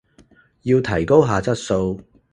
[0.63, 2.01] 要提高下質素